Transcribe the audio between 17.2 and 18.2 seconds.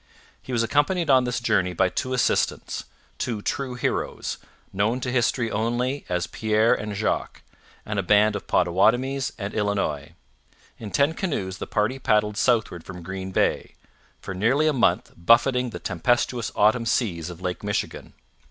of Lake Michigan.